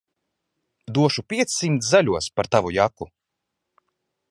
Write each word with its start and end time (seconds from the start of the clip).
Došu 0.97 1.25
piecsimt 1.33 1.85
zaļos 1.89 2.31
par 2.39 2.51
tavu 2.57 2.75
jaku. 2.79 3.11